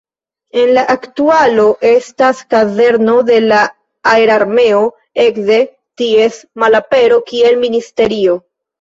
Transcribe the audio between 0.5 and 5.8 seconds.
En la aktualo estas kazerno de la Aer-Armeo, ekde